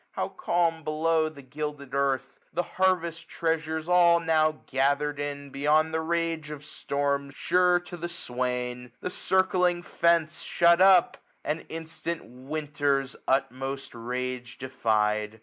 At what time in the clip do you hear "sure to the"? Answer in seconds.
7.35-8.09